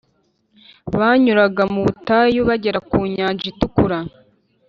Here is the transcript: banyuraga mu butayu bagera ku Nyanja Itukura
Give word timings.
banyuraga 0.97 1.63
mu 1.73 1.79
butayu 1.85 2.39
bagera 2.49 2.79
ku 2.89 2.97
Nyanja 3.13 3.45
Itukura 3.51 3.99